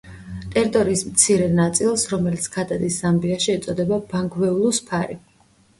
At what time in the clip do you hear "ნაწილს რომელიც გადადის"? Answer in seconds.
1.59-2.99